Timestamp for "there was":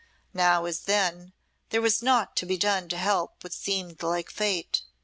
1.69-2.01